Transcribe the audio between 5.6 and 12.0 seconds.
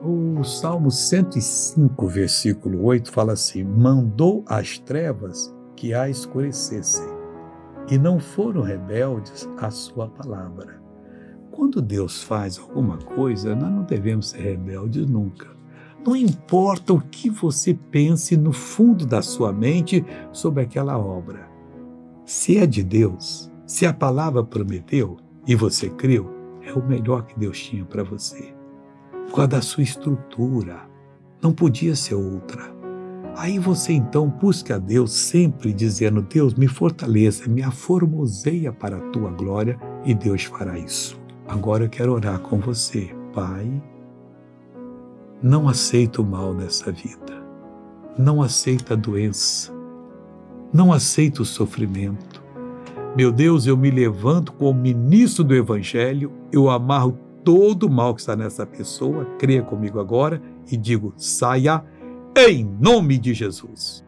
que a escurecessem, e não foram rebeldes à sua palavra. Quando